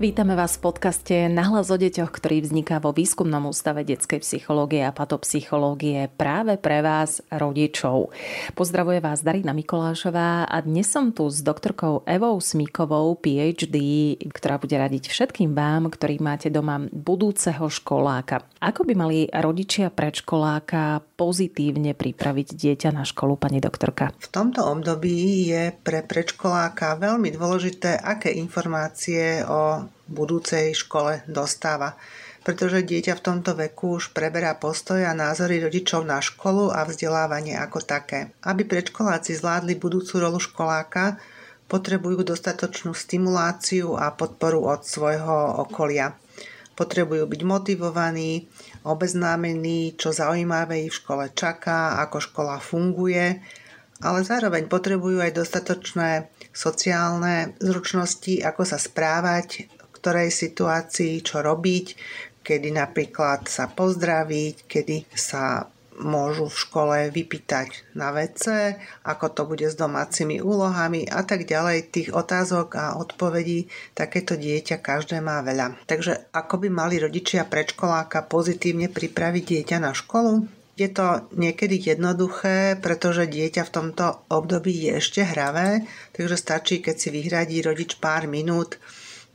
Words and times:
Vítame 0.00 0.32
vás 0.32 0.56
v 0.56 0.72
podcaste 0.72 1.28
Nahlas 1.28 1.68
o 1.68 1.76
deťoch, 1.76 2.08
ktorý 2.08 2.40
vzniká 2.40 2.80
vo 2.80 2.88
Výskumnom 2.88 3.52
ústave 3.52 3.84
detskej 3.84 4.24
psychológie 4.24 4.80
a 4.80 4.96
patopsychológie 4.96 6.08
práve 6.16 6.56
pre 6.56 6.80
vás, 6.80 7.20
rodičov. 7.28 8.08
Pozdravuje 8.56 9.04
vás 9.04 9.20
Darina 9.20 9.52
Mikolášová 9.52 10.48
a 10.48 10.56
dnes 10.64 10.88
som 10.88 11.12
tu 11.12 11.28
s 11.28 11.44
doktorkou 11.44 12.08
Evou 12.08 12.40
Smíkovou, 12.40 13.12
PhD, 13.20 13.76
ktorá 14.24 14.56
bude 14.56 14.72
radiť 14.72 15.12
všetkým 15.12 15.52
vám, 15.52 15.92
ktorí 15.92 16.16
máte 16.16 16.48
doma 16.48 16.80
budúceho 16.80 17.68
školáka. 17.68 18.48
Ako 18.56 18.88
by 18.88 18.96
mali 18.96 19.28
rodičia 19.28 19.92
predškoláka 19.92 21.09
pozitívne 21.20 21.92
pripraviť 21.92 22.56
dieťa 22.56 22.96
na 22.96 23.04
školu, 23.04 23.36
pani 23.36 23.60
doktorka? 23.60 24.16
V 24.16 24.32
tomto 24.32 24.64
období 24.64 25.44
je 25.52 25.68
pre 25.84 26.00
predškoláka 26.00 26.96
veľmi 26.96 27.28
dôležité, 27.36 28.00
aké 28.00 28.32
informácie 28.32 29.44
o 29.44 29.84
budúcej 30.08 30.72
škole 30.72 31.20
dostáva 31.28 32.00
pretože 32.40 32.88
dieťa 32.88 33.20
v 33.20 33.24
tomto 33.24 33.52
veku 33.52 34.00
už 34.00 34.16
preberá 34.16 34.56
postoje 34.56 35.04
a 35.04 35.12
názory 35.12 35.60
rodičov 35.60 36.08
na 36.08 36.24
školu 36.24 36.72
a 36.72 36.88
vzdelávanie 36.88 37.56
ako 37.60 37.84
také. 37.84 38.32
Aby 38.40 38.64
predškoláci 38.64 39.36
zvládli 39.36 39.76
budúcu 39.76 40.24
rolu 40.24 40.40
školáka, 40.40 41.20
potrebujú 41.70 42.26
dostatočnú 42.26 42.96
stimuláciu 42.96 43.94
a 43.94 44.10
podporu 44.10 44.66
od 44.66 44.82
svojho 44.82 45.68
okolia. 45.68 46.16
Potrebujú 46.80 47.28
byť 47.28 47.42
motivovaní, 47.44 48.48
obeznámení, 48.88 50.00
čo 50.00 50.16
zaujímavé 50.16 50.88
ich 50.88 50.96
v 50.96 51.00
škole 51.04 51.24
čaká, 51.36 52.00
ako 52.00 52.24
škola 52.24 52.56
funguje, 52.56 53.36
ale 54.00 54.24
zároveň 54.24 54.64
potrebujú 54.64 55.20
aj 55.20 55.36
dostatočné 55.36 56.32
sociálne 56.56 57.52
zručnosti, 57.60 58.40
ako 58.40 58.64
sa 58.64 58.80
správať, 58.80 59.68
ktorej 59.92 60.32
situácii 60.32 61.20
čo 61.20 61.44
robiť, 61.44 61.86
kedy 62.40 62.72
napríklad 62.72 63.44
sa 63.44 63.68
pozdraviť, 63.68 64.64
kedy 64.64 65.12
sa 65.12 65.68
môžu 66.00 66.48
v 66.48 66.60
škole 66.60 66.96
vypýtať 67.12 67.92
na 67.92 68.10
WC, 68.10 68.76
ako 69.04 69.26
to 69.30 69.42
bude 69.44 69.68
s 69.68 69.76
domácimi 69.76 70.40
úlohami 70.40 71.04
a 71.06 71.22
tak 71.22 71.44
ďalej. 71.44 71.92
Tých 71.92 72.08
otázok 72.16 72.74
a 72.74 72.96
odpovedí 72.96 73.68
takéto 73.92 74.34
dieťa 74.34 74.80
každé 74.80 75.20
má 75.20 75.44
veľa. 75.44 75.84
Takže 75.84 76.32
ako 76.32 76.66
by 76.66 76.68
mali 76.72 76.96
rodičia 76.98 77.44
predškoláka 77.44 78.26
pozitívne 78.26 78.88
pripraviť 78.88 79.44
dieťa 79.44 79.78
na 79.78 79.92
školu? 79.92 80.48
Je 80.80 80.88
to 80.88 81.28
niekedy 81.36 81.76
jednoduché, 81.76 82.80
pretože 82.80 83.28
dieťa 83.28 83.68
v 83.68 83.74
tomto 83.74 84.24
období 84.32 84.72
je 84.88 84.96
ešte 84.96 85.20
hravé, 85.20 85.84
takže 86.16 86.40
stačí, 86.40 86.80
keď 86.80 86.96
si 86.96 87.08
vyhradí 87.12 87.60
rodič 87.60 88.00
pár 88.00 88.24
minút 88.24 88.80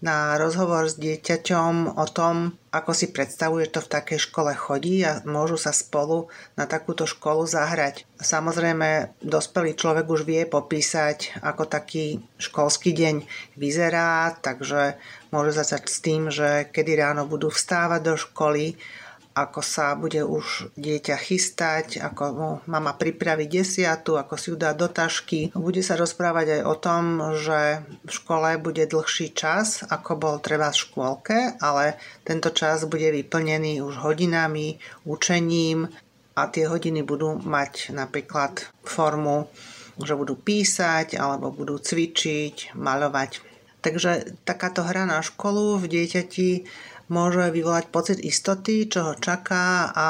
na 0.03 0.35
rozhovor 0.35 0.91
s 0.91 0.99
dieťaťom 0.99 1.95
o 1.95 2.05
tom, 2.11 2.59
ako 2.71 2.91
si 2.91 3.15
predstavuje, 3.15 3.67
že 3.67 3.79
to 3.79 3.81
v 3.87 3.93
takej 3.95 4.19
škole 4.27 4.51
chodí 4.51 4.99
a 5.07 5.23
môžu 5.23 5.55
sa 5.55 5.71
spolu 5.71 6.27
na 6.59 6.67
takúto 6.67 7.07
školu 7.07 7.47
zahrať. 7.47 8.03
Samozrejme, 8.19 9.15
dospelý 9.23 9.79
človek 9.79 10.05
už 10.11 10.27
vie 10.27 10.43
popísať, 10.43 11.39
ako 11.39 11.63
taký 11.65 12.19
školský 12.35 12.91
deň 12.91 13.15
vyzerá, 13.55 14.35
takže 14.43 14.99
môže 15.31 15.55
začať 15.55 15.87
s 15.87 15.97
tým, 16.03 16.27
že 16.27 16.67
kedy 16.71 16.99
ráno 16.99 17.23
budú 17.23 17.47
vstávať 17.47 18.01
do 18.03 18.15
školy, 18.19 18.75
ako 19.35 19.59
sa 19.59 19.99
bude 19.99 20.23
už 20.23 20.71
dieťa 20.79 21.19
chystať, 21.19 21.99
ako 21.99 22.23
mu 22.31 22.49
mama 22.71 22.95
pripraví 22.95 23.51
desiatu, 23.51 24.15
ako 24.15 24.39
si 24.39 24.47
ju 24.49 24.55
dá 24.55 24.71
do 24.71 24.87
tašky. 24.87 25.51
Bude 25.51 25.83
sa 25.83 25.99
rozprávať 25.99 26.59
aj 26.59 26.61
o 26.63 26.75
tom, 26.79 27.03
že 27.35 27.83
v 28.07 28.11
škole 28.15 28.55
bude 28.63 28.87
dlhší 28.87 29.35
čas, 29.35 29.83
ako 29.83 30.11
bol 30.15 30.35
treba 30.39 30.71
v 30.71 30.79
škôlke, 30.79 31.37
ale 31.59 31.99
tento 32.23 32.55
čas 32.55 32.87
bude 32.87 33.11
vyplnený 33.11 33.83
už 33.83 33.99
hodinami, 33.99 34.79
učením 35.03 35.91
a 36.39 36.41
tie 36.47 36.71
hodiny 36.71 37.03
budú 37.03 37.35
mať 37.35 37.91
napríklad 37.91 38.71
formu, 38.87 39.51
že 39.99 40.15
budú 40.15 40.39
písať 40.39 41.19
alebo 41.19 41.51
budú 41.51 41.75
cvičiť, 41.75 42.71
maľovať. 42.71 43.43
Takže 43.83 44.41
takáto 44.47 44.81
hra 44.81 45.05
na 45.05 45.21
školu 45.21 45.77
v 45.77 45.85
dieťati 45.91 46.49
môže 47.09 47.51
vyvolať 47.53 47.91
pocit 47.93 48.19
istoty, 48.21 48.89
čo 48.89 49.11
ho 49.11 49.13
čaká 49.17 49.91
a 49.93 50.07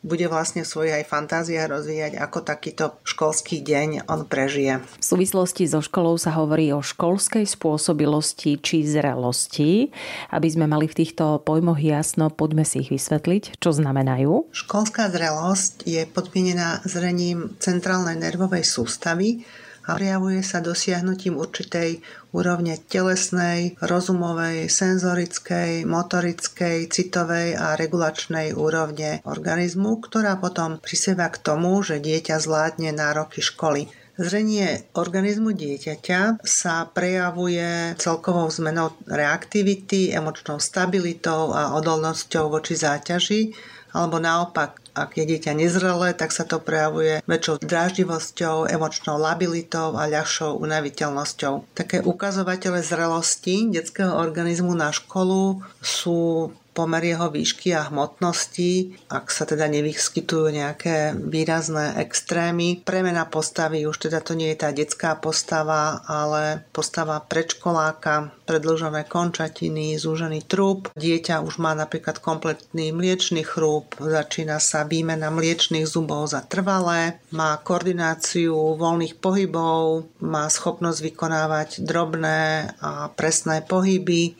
bude 0.00 0.24
vlastne 0.32 0.64
v 0.64 0.70
svojej 0.72 0.92
aj 1.00 1.12
fantázia 1.12 1.68
rozvíjať, 1.68 2.16
ako 2.16 2.40
takýto 2.40 2.96
školský 3.04 3.60
deň 3.60 4.08
on 4.08 4.24
prežije. 4.24 4.80
V 4.80 5.04
súvislosti 5.04 5.68
so 5.68 5.84
školou 5.84 6.16
sa 6.16 6.32
hovorí 6.40 6.72
o 6.72 6.80
školskej 6.80 7.44
spôsobilosti 7.44 8.56
či 8.64 8.88
zrelosti. 8.88 9.92
Aby 10.32 10.48
sme 10.48 10.64
mali 10.64 10.88
v 10.88 11.04
týchto 11.04 11.44
pojmoch 11.44 11.76
jasno, 11.76 12.32
poďme 12.32 12.64
si 12.64 12.80
ich 12.80 12.88
vysvetliť, 12.88 13.60
čo 13.60 13.70
znamenajú. 13.76 14.48
Školská 14.56 15.12
zrelosť 15.12 15.84
je 15.84 16.08
podmienená 16.08 16.80
zrením 16.88 17.52
centrálnej 17.60 18.16
nervovej 18.16 18.64
sústavy, 18.64 19.44
a 19.86 19.96
prejavuje 19.96 20.40
sa 20.44 20.60
dosiahnutím 20.60 21.36
určitej 21.40 22.04
úrovne 22.30 22.78
telesnej, 22.78 23.76
rozumovej, 23.80 24.70
senzorickej, 24.70 25.84
motorickej, 25.88 26.88
citovej 26.90 27.56
a 27.56 27.74
regulačnej 27.74 28.54
úrovne 28.54 29.24
organizmu, 29.26 30.00
ktorá 30.04 30.36
potom 30.38 30.78
prispieva 30.78 31.28
k 31.32 31.40
tomu, 31.42 31.80
že 31.82 31.98
dieťa 31.98 32.36
zvládne 32.38 32.92
nároky 32.94 33.42
školy. 33.42 33.99
Zrenie 34.20 34.84
organizmu 34.92 35.56
dieťaťa 35.56 36.44
sa 36.44 36.84
prejavuje 36.92 37.96
celkovou 37.96 38.52
zmenou 38.52 38.92
reaktivity, 39.08 40.12
emočnou 40.12 40.60
stabilitou 40.60 41.56
a 41.56 41.72
odolnosťou 41.80 42.52
voči 42.52 42.76
záťaži, 42.76 43.56
alebo 43.96 44.20
naopak 44.20 44.76
ak 44.94 45.16
je 45.16 45.24
dieťa 45.24 45.52
nezrelé, 45.54 46.12
tak 46.12 46.34
sa 46.34 46.44
to 46.44 46.58
prejavuje 46.58 47.22
väčšou 47.24 47.62
dráždivosťou, 47.62 48.68
emočnou 48.68 49.16
labilitou 49.16 49.94
a 49.94 50.10
ľahšou 50.10 50.58
unaviteľnosťou. 50.60 51.72
Také 51.78 52.02
ukazovatele 52.02 52.82
zrelosti 52.82 53.70
detského 53.70 54.12
organizmu 54.12 54.74
na 54.74 54.90
školu 54.90 55.62
sú 55.80 56.50
pomer 56.72 57.02
jeho 57.02 57.28
výšky 57.28 57.74
a 57.74 57.90
hmotnosti, 57.90 58.94
ak 59.10 59.28
sa 59.28 59.44
teda 59.44 59.66
nevyskytujú 59.66 60.54
nejaké 60.54 61.12
výrazné 61.18 61.98
extrémy. 61.98 62.82
Premena 62.86 63.26
postavy 63.26 63.84
už 63.84 64.08
teda 64.08 64.22
to 64.22 64.38
nie 64.38 64.54
je 64.54 64.60
tá 64.62 64.70
detská 64.70 65.18
postava, 65.18 66.02
ale 66.06 66.64
postava 66.70 67.18
predškoláka, 67.20 68.30
predlžené 68.46 69.06
končatiny, 69.06 69.98
zúžený 69.98 70.46
trup. 70.46 70.90
Dieťa 70.94 71.42
už 71.42 71.58
má 71.58 71.74
napríklad 71.74 72.22
kompletný 72.22 72.94
mliečný 72.94 73.42
chrúb, 73.42 73.94
začína 73.98 74.62
sa 74.62 74.86
výmena 74.86 75.30
mliečných 75.30 75.86
zubov 75.86 76.30
za 76.30 76.42
trvalé, 76.46 77.18
má 77.34 77.58
koordináciu 77.58 78.78
voľných 78.78 79.18
pohybov, 79.18 80.06
má 80.22 80.46
schopnosť 80.46 80.98
vykonávať 81.02 81.68
drobné 81.82 82.72
a 82.78 83.10
presné 83.14 83.62
pohyby, 83.66 84.38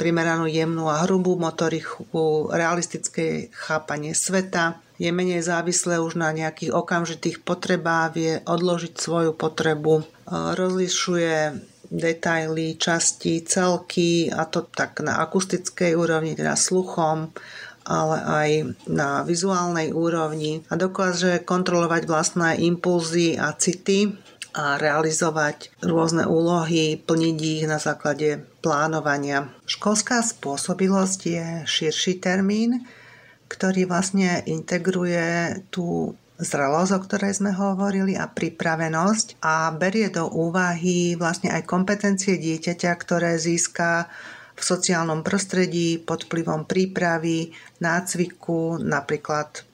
primeranú 0.00 0.48
jemnú 0.48 0.88
a 0.88 1.04
hrubú 1.04 1.36
motoriku, 1.36 2.48
realistické 2.48 3.52
chápanie 3.52 4.16
sveta, 4.16 4.80
je 4.96 5.12
menej 5.12 5.44
závislé 5.44 6.00
už 6.00 6.16
na 6.16 6.32
nejakých 6.32 6.72
okamžitých 6.72 7.44
potrebách, 7.44 8.16
vie 8.16 8.32
odložiť 8.40 8.96
svoju 8.96 9.36
potrebu, 9.36 10.00
e, 10.00 10.04
rozlišuje 10.56 11.36
detaily, 11.92 12.80
časti, 12.80 13.44
celky 13.44 14.32
a 14.32 14.48
to 14.48 14.64
tak 14.64 15.04
na 15.04 15.20
akustickej 15.20 15.92
úrovni, 15.96 16.32
teda 16.32 16.56
sluchom, 16.56 17.32
ale 17.84 18.16
aj 18.24 18.50
na 18.88 19.26
vizuálnej 19.26 19.90
úrovni. 19.92 20.62
A 20.70 20.78
dokáže 20.80 21.42
kontrolovať 21.42 22.02
vlastné 22.06 22.62
impulzy 22.62 23.34
a 23.40 23.52
city 23.56 24.14
a 24.54 24.78
realizovať 24.78 25.74
rôzne 25.82 26.28
úlohy, 26.28 26.98
plniť 26.98 27.36
ich 27.40 27.64
na 27.66 27.82
základe 27.82 28.46
plánovania. 28.60 29.48
Školská 29.64 30.20
spôsobilosť 30.20 31.20
je 31.26 31.46
širší 31.64 32.20
termín, 32.20 32.84
ktorý 33.50 33.90
vlastne 33.90 34.44
integruje 34.46 35.58
tú 35.74 36.14
zrelosť, 36.40 36.92
o 36.96 37.00
ktorej 37.04 37.32
sme 37.36 37.52
hovorili, 37.52 38.16
a 38.16 38.28
pripravenosť 38.28 39.44
a 39.44 39.68
berie 39.76 40.08
do 40.08 40.28
úvahy 40.28 41.18
vlastne 41.18 41.52
aj 41.52 41.68
kompetencie 41.68 42.40
dieťaťa, 42.40 42.92
ktoré 42.96 43.36
získa 43.36 44.08
v 44.56 44.62
sociálnom 44.62 45.24
prostredí 45.24 46.00
pod 46.00 46.28
vplyvom 46.28 46.68
prípravy, 46.68 47.52
nácviku, 47.80 48.80
napríklad 48.80 49.64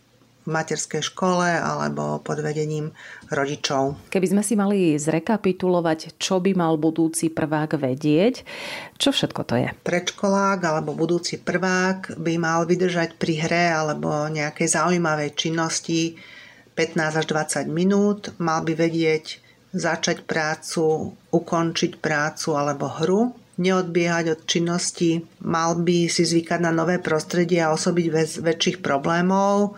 v 0.46 0.54
materskej 0.54 1.02
škole 1.02 1.50
alebo 1.50 2.22
pod 2.22 2.38
vedením 2.38 2.94
rodičov. 3.34 3.98
Keby 4.14 4.26
sme 4.30 4.42
si 4.46 4.54
mali 4.54 4.94
zrekapitulovať, 4.94 6.14
čo 6.22 6.38
by 6.38 6.54
mal 6.54 6.78
budúci 6.78 7.34
prvák 7.34 7.74
vedieť, 7.74 8.46
čo 8.94 9.10
všetko 9.10 9.42
to 9.42 9.54
je? 9.58 9.68
Predškolák 9.82 10.62
alebo 10.62 10.94
budúci 10.94 11.42
prvák 11.42 12.14
by 12.16 12.34
mal 12.38 12.62
vydržať 12.62 13.18
pri 13.18 13.34
hre 13.42 13.64
alebo 13.74 14.30
nejakej 14.30 14.70
zaujímavej 14.70 15.34
činnosti 15.34 16.14
15 16.78 17.20
až 17.20 17.26
20 17.26 17.66
minút, 17.66 18.36
mal 18.38 18.62
by 18.62 18.76
vedieť 18.76 19.42
začať 19.72 20.28
prácu, 20.28 21.16
ukončiť 21.32 21.98
prácu 21.98 22.48
alebo 22.54 22.86
hru, 22.86 23.32
neodbiehať 23.56 24.24
od 24.36 24.40
činnosti, 24.44 25.24
mal 25.40 25.80
by 25.80 26.12
si 26.12 26.28
zvykať 26.28 26.60
na 26.60 26.72
nové 26.72 27.00
prostredie 27.00 27.64
a 27.64 27.72
osobiť 27.72 28.06
bez 28.12 28.30
väčších 28.44 28.84
problémov, 28.84 29.76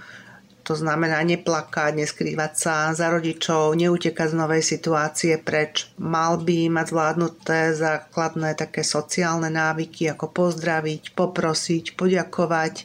to 0.68 0.76
znamená 0.76 1.24
neplakať, 1.24 1.96
neskrývať 1.96 2.52
sa 2.52 2.92
za 2.92 3.08
rodičov, 3.08 3.72
neutekať 3.72 4.28
z 4.28 4.36
novej 4.36 4.60
situácie 4.60 5.40
preč. 5.40 5.88
Mal 5.96 6.36
by 6.44 6.68
mať 6.68 6.92
zvládnuté 6.92 7.72
základné 7.72 8.52
také 8.52 8.84
sociálne 8.84 9.48
návyky, 9.48 10.12
ako 10.12 10.28
pozdraviť, 10.28 11.16
poprosiť, 11.16 11.96
poďakovať, 11.96 12.84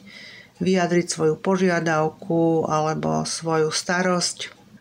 vyjadriť 0.64 1.06
svoju 1.12 1.36
požiadavku 1.36 2.64
alebo 2.72 3.28
svoju 3.28 3.68
starosť. 3.68 4.38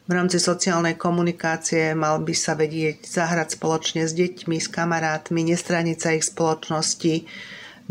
V 0.08 0.12
rámci 0.16 0.40
sociálnej 0.40 0.96
komunikácie 0.96 1.92
mal 1.92 2.24
by 2.24 2.32
sa 2.32 2.56
vedieť 2.56 3.04
zahrať 3.04 3.60
spoločne 3.60 4.08
s 4.08 4.16
deťmi, 4.16 4.64
s 4.64 4.72
kamarátmi, 4.72 5.44
nestraniť 5.44 5.98
sa 6.00 6.16
ich 6.16 6.24
spoločnosti, 6.24 7.28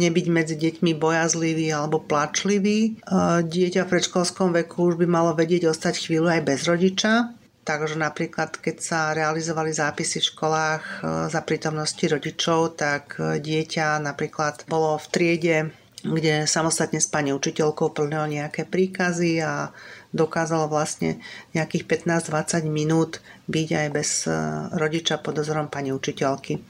nebyť 0.02 0.26
medzi 0.28 0.56
deťmi 0.58 0.98
bojazlivý 0.98 1.70
alebo 1.70 2.02
plačlivý. 2.02 2.98
Dieťa 3.46 3.86
v 3.86 3.90
predškolskom 3.92 4.50
veku 4.52 4.92
už 4.92 4.98
by 4.98 5.06
malo 5.06 5.30
vedieť 5.32 5.70
ostať 5.70 6.10
chvíľu 6.10 6.28
aj 6.34 6.40
bez 6.42 6.60
rodiča, 6.66 7.38
Takže 7.62 7.94
napríklad, 7.94 8.58
keď 8.58 8.76
sa 8.82 9.00
realizovali 9.14 9.70
zápisy 9.70 10.18
v 10.18 10.30
školách 10.34 10.82
e, 10.82 11.30
za 11.30 11.40
prítomnosti 11.46 12.02
rodičov, 12.02 12.74
tak 12.74 13.14
dieťa 13.22 14.02
napríklad 14.02 14.66
bolo 14.66 14.98
v 14.98 15.06
triede, 15.14 15.56
kde 16.02 16.50
samostatne 16.50 16.98
s 16.98 17.06
pani 17.06 17.30
učiteľkou 17.30 17.94
plnilo 17.94 18.26
nejaké 18.26 18.66
príkazy 18.66 19.38
a 19.38 19.70
dokázalo 20.10 20.66
vlastne 20.66 21.22
nejakých 21.54 21.86
15-20 22.10 22.66
minút 22.66 23.22
byť 23.46 23.68
aj 23.70 23.88
bez 23.94 24.10
e, 24.26 24.34
rodiča 24.74 25.22
pod 25.22 25.38
dozorom 25.38 25.70
pani 25.70 25.94
učiteľky. 25.94 26.60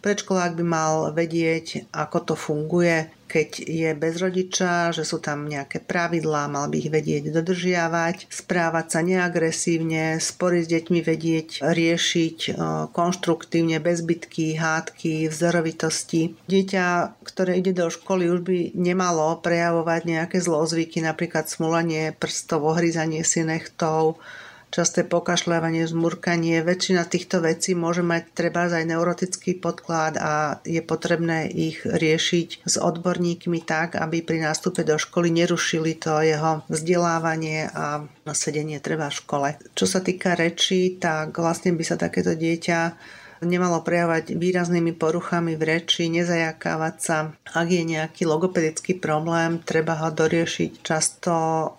Predškolák 0.00 0.56
by 0.56 0.64
mal 0.64 0.94
vedieť, 1.12 1.92
ako 1.92 2.32
to 2.32 2.34
funguje, 2.36 3.19
keď 3.30 3.62
je 3.62 3.90
bez 3.94 4.18
rodiča, 4.18 4.90
že 4.90 5.06
sú 5.06 5.22
tam 5.22 5.46
nejaké 5.46 5.78
pravidlá, 5.78 6.50
mal 6.50 6.66
by 6.66 6.82
ich 6.82 6.90
vedieť 6.90 7.30
dodržiavať, 7.30 8.26
správať 8.26 8.86
sa 8.90 9.00
neagresívne, 9.06 10.18
spory 10.18 10.66
s 10.66 10.68
deťmi 10.74 10.98
vedieť 10.98 11.62
riešiť 11.62 12.38
e, 12.42 12.50
konštruktívne, 12.90 13.78
bez 13.78 14.02
bitky, 14.02 14.58
hádky, 14.58 15.30
vzorovitosti. 15.30 16.34
Dieťa, 16.50 17.14
ktoré 17.22 17.62
ide 17.62 17.70
do 17.70 17.86
školy, 17.86 18.26
už 18.26 18.42
by 18.42 18.58
nemalo 18.74 19.38
prejavovať 19.38 20.02
nejaké 20.10 20.42
zlozvyky, 20.42 20.98
napríklad 20.98 21.46
smulanie 21.46 22.10
prstov, 22.18 22.66
ohryzanie 22.66 23.22
si 23.22 23.46
nechtov, 23.46 24.18
časté 24.70 25.02
pokašľávanie, 25.02 25.84
zmurkanie. 25.84 26.62
Väčšina 26.62 27.04
týchto 27.04 27.42
vecí 27.42 27.74
môže 27.74 28.06
mať 28.06 28.30
treba 28.32 28.70
aj 28.70 28.86
neurotický 28.86 29.58
podklad 29.58 30.14
a 30.16 30.62
je 30.62 30.80
potrebné 30.80 31.50
ich 31.50 31.82
riešiť 31.82 32.64
s 32.64 32.74
odborníkmi 32.78 33.66
tak, 33.66 33.98
aby 33.98 34.22
pri 34.22 34.46
nástupe 34.46 34.86
do 34.86 34.96
školy 34.96 35.34
nerušili 35.34 35.98
to 35.98 36.22
jeho 36.22 36.62
vzdelávanie 36.70 37.66
a 37.68 38.06
sedenie 38.30 38.78
treba 38.78 39.10
v 39.10 39.18
škole. 39.18 39.48
Čo 39.74 39.90
sa 39.90 40.00
týka 40.00 40.38
rečí, 40.38 40.96
tak 41.02 41.34
vlastne 41.34 41.74
by 41.74 41.84
sa 41.84 41.98
takéto 41.98 42.38
dieťa 42.38 42.80
nemalo 43.44 43.80
prejavať 43.84 44.36
výraznými 44.36 44.96
poruchami 44.96 45.56
v 45.56 45.62
reči, 45.76 46.08
nezajakávať 46.12 46.96
sa. 47.00 47.18
Ak 47.52 47.68
je 47.68 47.82
nejaký 47.84 48.28
logopedický 48.28 48.96
problém, 48.96 49.60
treba 49.60 49.96
ho 50.00 50.08
doriešiť 50.12 50.70
často 50.84 51.32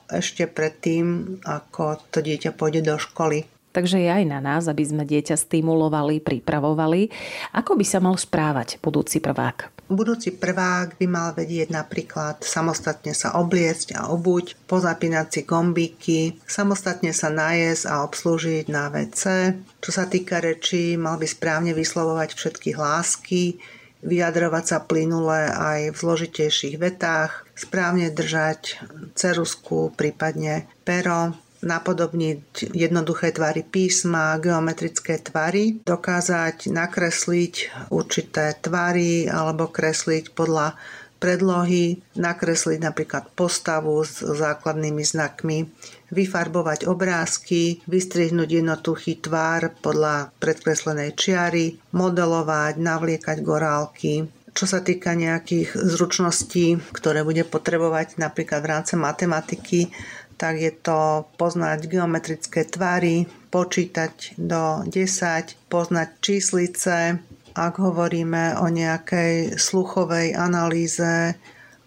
ešte 0.10 0.46
predtým, 0.50 1.38
ako 1.46 2.02
to 2.10 2.20
dieťa 2.22 2.54
pôjde 2.54 2.86
do 2.86 2.98
školy. 2.98 3.46
Takže 3.72 4.04
je 4.04 4.12
aj 4.12 4.26
na 4.28 4.44
nás, 4.44 4.68
aby 4.68 4.84
sme 4.84 5.08
dieťa 5.08 5.40
stimulovali, 5.40 6.20
pripravovali. 6.20 7.08
Ako 7.56 7.80
by 7.80 7.86
sa 7.88 8.04
mal 8.04 8.20
správať 8.20 8.84
budúci 8.84 9.24
prvák? 9.24 9.72
Budúci 9.92 10.32
prvák 10.32 10.96
by 10.96 11.04
mal 11.12 11.36
vedieť 11.36 11.68
napríklad 11.68 12.48
samostatne 12.48 13.12
sa 13.12 13.36
obliecť 13.36 14.00
a 14.00 14.08
obuť, 14.08 14.56
pozapínať 14.64 15.28
si 15.28 15.42
gombíky, 15.44 16.20
samostatne 16.48 17.12
sa 17.12 17.28
najesť 17.28 17.92
a 17.92 18.08
obslúžiť 18.08 18.72
na 18.72 18.88
WC. 18.88 19.52
Čo 19.84 19.92
sa 19.92 20.08
týka 20.08 20.40
rečí, 20.40 20.96
mal 20.96 21.20
by 21.20 21.28
správne 21.28 21.76
vyslovovať 21.76 22.40
všetky 22.40 22.72
hlásky, 22.72 23.60
vyjadrovať 24.00 24.64
sa 24.64 24.80
plynule 24.80 25.52
aj 25.52 25.92
v 25.92 26.00
zložitejších 26.00 26.80
vetách, 26.80 27.44
správne 27.60 28.16
držať 28.16 28.80
cerusku, 29.20 29.92
prípadne 30.00 30.72
pero, 30.88 31.36
napodobniť 31.62 32.74
jednoduché 32.74 33.34
tvary 33.34 33.62
písma, 33.66 34.38
geometrické 34.42 35.22
tvary, 35.22 35.82
dokázať 35.86 36.74
nakresliť 36.74 37.54
určité 37.94 38.58
tvary 38.60 39.30
alebo 39.30 39.70
kresliť 39.70 40.34
podľa 40.34 40.74
predlohy, 41.22 42.02
nakresliť 42.18 42.82
napríklad 42.82 43.30
postavu 43.38 44.02
s 44.02 44.26
základnými 44.26 45.06
znakmi, 45.06 45.70
vyfarbovať 46.10 46.90
obrázky, 46.90 47.86
vystrihnúť 47.86 48.50
jednotuchý 48.66 49.22
tvár 49.22 49.70
podľa 49.86 50.34
predkreslenej 50.42 51.14
čiary, 51.14 51.78
modelovať, 51.94 52.82
navliekať 52.82 53.38
gorálky, 53.46 54.26
čo 54.52 54.66
sa 54.68 54.84
týka 54.84 55.16
nejakých 55.16 55.72
zručností, 55.80 56.76
ktoré 56.92 57.24
bude 57.24 57.48
potrebovať 57.48 58.20
napríklad 58.20 58.60
v 58.60 58.72
rámci 58.74 58.94
matematiky, 59.00 59.88
tak 60.42 60.58
je 60.58 60.74
to 60.74 61.30
poznať 61.38 61.86
geometrické 61.86 62.66
tvary, 62.66 63.30
počítať 63.54 64.42
do 64.42 64.82
10, 64.90 65.70
poznať 65.70 66.10
číslice, 66.18 67.22
ak 67.54 67.78
hovoríme 67.78 68.58
o 68.58 68.66
nejakej 68.66 69.62
sluchovej 69.62 70.34
analýze 70.34 71.38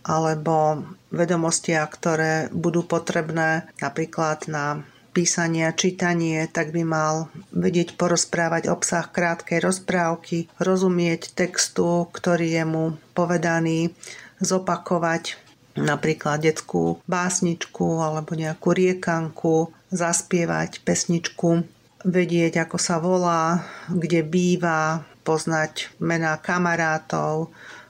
alebo 0.06 0.86
vedomostiach, 1.10 1.88
ktoré 1.90 2.32
budú 2.54 2.86
potrebné 2.86 3.66
napríklad 3.82 4.46
na 4.46 4.86
písanie 5.16 5.66
a 5.66 5.74
čítanie, 5.74 6.46
tak 6.46 6.70
by 6.70 6.82
mal 6.86 7.14
vedieť 7.50 7.98
porozprávať 7.98 8.70
obsah 8.70 9.06
krátkej 9.08 9.62
rozprávky, 9.62 10.50
rozumieť 10.62 11.34
textu, 11.34 12.06
ktorý 12.10 12.60
je 12.60 12.64
mu 12.66 12.84
povedaný, 13.16 13.94
zopakovať 14.42 15.43
napríklad 15.78 16.42
detskú 16.42 17.02
básničku 17.06 18.02
alebo 18.02 18.34
nejakú 18.34 18.74
riekanku, 18.74 19.70
zaspievať 19.94 20.82
pesničku, 20.82 21.62
vedieť, 22.04 22.68
ako 22.68 22.76
sa 22.76 23.00
volá, 23.00 23.64
kde 23.88 24.20
býva, 24.22 25.06
poznať 25.24 25.88
mená 25.98 26.36
kamarátov, 26.36 27.48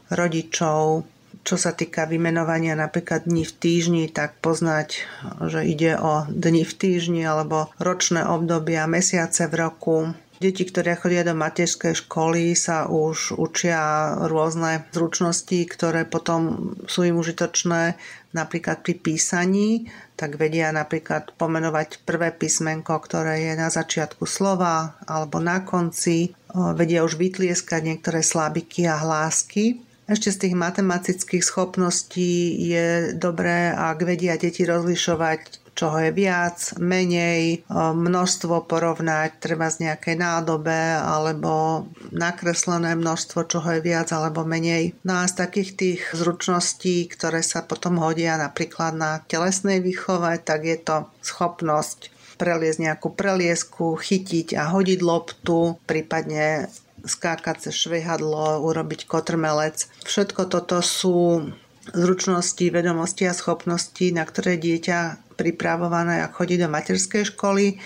rodičov. 0.08 1.02
Čo 1.44 1.60
sa 1.60 1.76
týka 1.76 2.08
vymenovania 2.08 2.72
napríklad 2.72 3.28
dní 3.28 3.44
v 3.44 3.52
týždni, 3.52 4.04
tak 4.08 4.40
poznať, 4.40 5.04
že 5.44 5.60
ide 5.66 5.98
o 6.00 6.24
dni 6.30 6.64
v 6.64 6.72
týždni 6.72 7.20
alebo 7.26 7.68
ročné 7.76 8.24
obdobia, 8.24 8.88
mesiace 8.88 9.44
v 9.50 9.54
roku, 9.60 9.96
Deti, 10.44 10.68
ktoré 10.68 10.92
chodia 11.00 11.24
do 11.24 11.32
materskej 11.32 12.04
školy, 12.04 12.52
sa 12.52 12.84
už 12.84 13.40
učia 13.40 14.12
rôzne 14.28 14.84
zručnosti, 14.92 15.56
ktoré 15.64 16.04
potom 16.04 16.76
sú 16.84 17.08
im 17.08 17.16
užitočné 17.16 17.96
napríklad 18.36 18.84
pri 18.84 19.00
písaní, 19.00 19.88
tak 20.20 20.36
vedia 20.36 20.68
napríklad 20.68 21.32
pomenovať 21.40 22.04
prvé 22.04 22.28
písmenko, 22.28 22.92
ktoré 22.92 23.40
je 23.40 23.52
na 23.56 23.72
začiatku 23.72 24.28
slova 24.28 25.00
alebo 25.08 25.40
na 25.40 25.64
konci. 25.64 26.36
Vedia 26.52 27.08
už 27.08 27.16
vytlieskať 27.16 27.80
niektoré 27.80 28.20
slabiky 28.20 28.84
a 28.84 29.00
hlásky. 29.00 29.80
Ešte 30.04 30.28
z 30.28 30.40
tých 30.44 30.54
matematických 30.60 31.40
schopností 31.40 32.52
je 32.68 33.16
dobré, 33.16 33.72
ak 33.72 34.04
vedia 34.04 34.36
deti 34.36 34.68
rozlišovať 34.68 35.63
čoho 35.74 35.98
je 35.98 36.10
viac, 36.14 36.78
menej, 36.78 37.66
množstvo 37.74 38.70
porovnať, 38.70 39.42
treba 39.42 39.66
z 39.68 39.90
nejakej 39.90 40.16
nádobe 40.16 41.02
alebo 41.02 41.84
nakreslené 42.14 42.94
množstvo, 42.94 43.50
čoho 43.50 43.78
je 43.78 43.80
viac 43.82 44.14
alebo 44.14 44.46
menej. 44.46 44.94
No 45.02 45.20
a 45.20 45.28
z 45.28 45.34
takých 45.34 45.70
tých 45.74 46.00
zručností, 46.14 47.10
ktoré 47.10 47.42
sa 47.42 47.66
potom 47.66 47.98
hodia 47.98 48.38
napríklad 48.38 48.94
na 48.94 49.20
telesnej 49.26 49.82
výchove, 49.82 50.38
tak 50.40 50.62
je 50.62 50.78
to 50.78 51.10
schopnosť 51.20 52.14
preliesť 52.34 52.78
nejakú 52.82 53.14
preliesku, 53.14 53.94
chytiť 53.94 54.58
a 54.58 54.70
hodiť 54.74 55.00
loptu, 55.02 55.78
prípadne 55.86 56.66
skákať 57.06 57.68
cez 57.68 57.74
švehadlo, 57.78 58.64
urobiť 58.64 59.06
kotrmelec. 59.06 59.86
Všetko 60.02 60.50
toto 60.50 60.82
sú 60.82 61.46
zručnosti, 61.92 62.64
vedomosti 62.72 63.28
a 63.28 63.36
schopnosti, 63.36 64.08
na 64.08 64.24
ktoré 64.24 64.56
dieťa 64.56 65.23
pripravované 65.34 66.22
a 66.22 66.32
chodí 66.32 66.56
do 66.56 66.70
materskej 66.70 67.34
školy, 67.34 67.76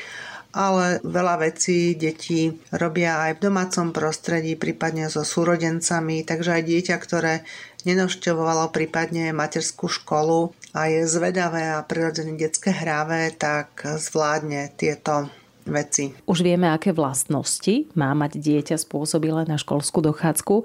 ale 0.57 1.05
veľa 1.05 1.45
vecí 1.45 1.93
deti 1.93 2.49
robia 2.73 3.28
aj 3.28 3.37
v 3.37 3.45
domácom 3.52 3.93
prostredí, 3.93 4.57
prípadne 4.57 5.12
so 5.12 5.21
súrodencami, 5.21 6.25
takže 6.25 6.61
aj 6.61 6.62
dieťa, 6.64 6.97
ktoré 6.97 7.35
nenovštevovalo 7.85 8.73
prípadne 8.73 9.37
materskú 9.37 9.93
školu 9.93 10.57
a 10.73 10.88
je 10.88 11.05
zvedavé 11.05 11.76
a 11.76 11.85
prirodzene 11.85 12.35
detské 12.35 12.73
hráve, 12.73 13.33
tak 13.37 13.85
zvládne 13.85 14.73
tieto 14.75 15.28
veci. 15.69 16.17
Už 16.25 16.43
vieme, 16.43 16.69
aké 16.69 16.91
vlastnosti 16.91 17.89
má 17.95 18.13
mať 18.17 18.41
dieťa 18.41 18.77
spôsobilé 18.81 19.45
na 19.45 19.61
školskú 19.61 20.01
dochádzku, 20.03 20.65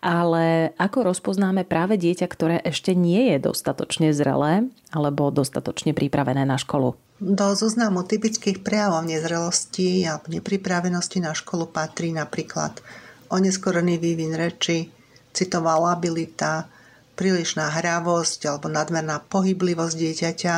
ale 0.00 0.74
ako 0.78 1.14
rozpoznáme 1.14 1.66
práve 1.66 1.98
dieťa, 1.98 2.26
ktoré 2.30 2.56
ešte 2.62 2.94
nie 2.94 3.34
je 3.34 3.38
dostatočne 3.42 4.14
zrelé 4.14 4.66
alebo 4.94 5.34
dostatočne 5.34 5.92
pripravené 5.92 6.46
na 6.46 6.54
školu? 6.54 6.94
Do 7.22 7.54
zoznamu 7.54 8.02
typických 8.02 8.66
prejavov 8.66 9.06
nezrelosti 9.06 10.02
a 10.06 10.18
nepripravenosti 10.18 11.22
na 11.22 11.30
školu 11.30 11.70
patrí 11.70 12.10
napríklad 12.10 12.82
oneskorený 13.30 14.02
vývin 14.02 14.34
reči, 14.34 14.90
citová 15.34 15.78
labilita, 15.78 16.66
prílišná 17.14 17.70
hravosť 17.70 18.50
alebo 18.50 18.66
nadmerná 18.66 19.22
pohyblivosť 19.30 19.94
dieťaťa, 19.94 20.54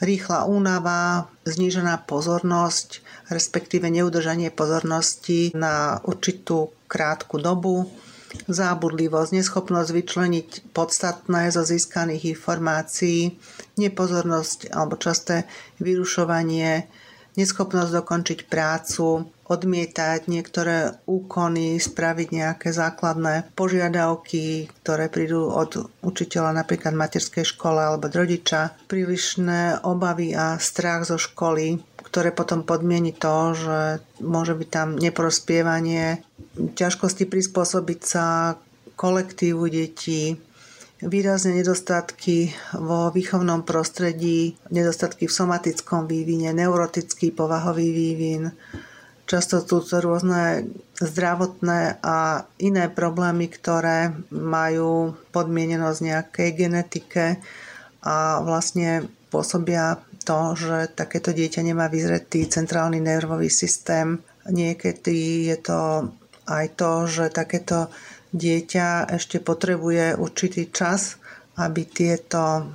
rýchla 0.00 0.48
únava, 0.48 1.28
znížená 1.50 2.06
pozornosť, 2.06 3.02
respektíve 3.28 3.90
neudržanie 3.90 4.54
pozornosti 4.54 5.50
na 5.52 5.98
určitú 6.06 6.70
krátku 6.86 7.42
dobu, 7.42 7.90
zábudlivosť, 8.46 9.30
neschopnosť 9.34 9.90
vyčleniť 9.90 10.48
podstatné 10.70 11.50
zo 11.50 11.66
získaných 11.66 12.38
informácií, 12.38 13.34
nepozornosť 13.74 14.70
alebo 14.70 14.94
časté 14.94 15.50
vyrušovanie, 15.82 16.86
neschopnosť 17.34 17.90
dokončiť 17.90 18.38
prácu, 18.46 19.26
odmietať 19.50 20.30
niektoré 20.30 20.94
úkony, 21.10 21.82
spraviť 21.82 22.28
nejaké 22.30 22.70
základné 22.70 23.50
požiadavky, 23.58 24.70
ktoré 24.80 25.10
prídu 25.10 25.50
od 25.50 25.90
učiteľa 26.06 26.62
napríklad 26.62 26.94
materskej 26.94 27.42
škole 27.42 27.82
alebo 27.82 28.06
od 28.06 28.14
rodiča, 28.14 28.78
prílišné 28.86 29.82
obavy 29.82 30.38
a 30.38 30.54
strach 30.62 31.02
zo 31.02 31.18
školy, 31.18 31.82
ktoré 32.06 32.30
potom 32.30 32.62
podmieni 32.62 33.10
to, 33.10 33.58
že 33.58 33.78
môže 34.22 34.54
byť 34.54 34.68
tam 34.70 34.94
neprospievanie, 34.94 36.22
ťažkosti 36.54 37.26
prispôsobiť 37.26 38.00
sa 38.06 38.54
kolektívu 38.94 39.66
detí, 39.66 40.38
výrazne 41.00 41.56
nedostatky 41.56 42.52
vo 42.76 43.08
výchovnom 43.08 43.64
prostredí, 43.64 44.60
nedostatky 44.68 45.24
v 45.24 45.32
somatickom 45.32 46.04
vývine, 46.04 46.52
neurotický 46.52 47.32
povahový 47.32 47.88
vývin, 47.88 48.52
často 49.30 49.62
sú 49.62 49.86
to 49.86 50.02
rôzne 50.02 50.66
zdravotné 50.98 52.02
a 52.02 52.42
iné 52.58 52.90
problémy, 52.90 53.46
ktoré 53.46 54.10
majú 54.34 55.14
podmienenosť 55.30 56.00
nejakej 56.02 56.50
genetike 56.58 57.38
a 58.02 58.42
vlastne 58.42 59.06
pôsobia 59.30 60.02
to, 60.26 60.58
že 60.58 60.90
takéto 60.98 61.30
dieťa 61.30 61.62
nemá 61.62 61.86
vyzretý 61.86 62.50
centrálny 62.50 62.98
nervový 62.98 63.46
systém. 63.46 64.18
Niekedy 64.50 65.46
je 65.54 65.58
to 65.62 65.80
aj 66.50 66.66
to, 66.74 67.06
že 67.06 67.24
takéto 67.30 67.86
dieťa 68.34 69.14
ešte 69.14 69.38
potrebuje 69.38 70.18
určitý 70.18 70.74
čas, 70.74 71.22
aby 71.54 71.86
tieto 71.86 72.66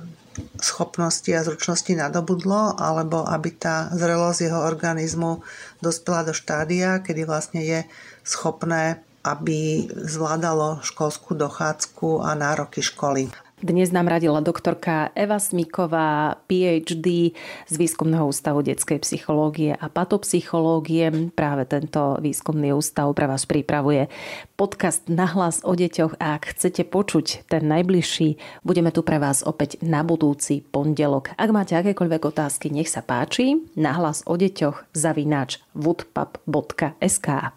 schopnosti 0.60 1.28
a 1.32 1.44
zručnosti 1.44 1.92
nadobudlo, 1.96 2.76
alebo 2.76 3.24
aby 3.24 3.54
tá 3.56 3.88
zrelosť 3.94 4.40
jeho 4.48 4.60
organizmu 4.64 5.40
dospela 5.80 6.26
do 6.26 6.34
štádia, 6.36 7.00
kedy 7.00 7.24
vlastne 7.24 7.62
je 7.64 7.80
schopné 8.26 9.00
aby 9.26 9.90
zvládalo 9.90 10.86
školskú 10.86 11.34
dochádzku 11.34 12.22
a 12.22 12.38
nároky 12.38 12.78
školy. 12.78 13.26
Dnes 13.56 13.88
nám 13.88 14.12
radila 14.12 14.44
doktorka 14.44 15.16
Eva 15.16 15.40
Smiková, 15.40 16.36
PhD 16.44 17.32
z 17.64 17.74
Výskumného 17.80 18.28
ústavu 18.28 18.60
detskej 18.60 19.00
psychológie 19.00 19.72
a 19.72 19.88
patopsychológie. 19.88 21.32
Práve 21.32 21.64
tento 21.64 22.20
výskumný 22.20 22.76
ústav 22.76 23.08
pre 23.16 23.24
vás 23.24 23.48
pripravuje 23.48 24.12
podcast 24.60 25.08
Nahlas 25.08 25.64
o 25.64 25.72
deťoch 25.72 26.20
a 26.20 26.36
ak 26.36 26.52
chcete 26.52 26.84
počuť 26.84 27.48
ten 27.48 27.64
najbližší, 27.64 28.36
budeme 28.60 28.92
tu 28.92 29.00
pre 29.00 29.16
vás 29.16 29.40
opäť 29.40 29.80
na 29.80 30.04
budúci 30.04 30.60
pondelok. 30.60 31.32
Ak 31.40 31.48
máte 31.48 31.80
akékoľvek 31.80 32.28
otázky, 32.28 32.68
nech 32.68 32.92
sa 32.92 33.00
páči. 33.00 33.56
Nahlas 33.72 34.20
o 34.28 34.36
deťoch 34.36 34.92
zavináč 34.92 35.64
woodpub.sk. 35.72 37.56